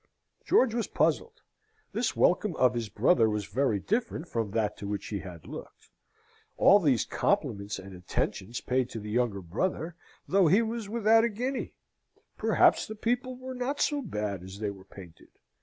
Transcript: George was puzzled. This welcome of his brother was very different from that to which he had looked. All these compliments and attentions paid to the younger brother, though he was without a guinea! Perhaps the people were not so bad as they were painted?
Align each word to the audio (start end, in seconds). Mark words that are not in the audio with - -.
George 0.43 0.73
was 0.73 0.87
puzzled. 0.87 1.41
This 1.91 2.15
welcome 2.15 2.55
of 2.55 2.73
his 2.73 2.89
brother 2.89 3.29
was 3.29 3.45
very 3.45 3.77
different 3.79 4.27
from 4.27 4.49
that 4.49 4.75
to 4.77 4.87
which 4.87 5.05
he 5.09 5.19
had 5.19 5.45
looked. 5.45 5.89
All 6.57 6.79
these 6.79 7.05
compliments 7.05 7.77
and 7.77 7.93
attentions 7.95 8.61
paid 8.61 8.89
to 8.89 8.99
the 8.99 9.11
younger 9.11 9.43
brother, 9.43 9.93
though 10.27 10.47
he 10.47 10.63
was 10.63 10.89
without 10.89 11.23
a 11.23 11.29
guinea! 11.29 11.75
Perhaps 12.35 12.87
the 12.87 12.95
people 12.95 13.35
were 13.37 13.53
not 13.53 13.79
so 13.79 14.01
bad 14.01 14.41
as 14.41 14.57
they 14.57 14.71
were 14.71 14.85
painted? 14.85 15.29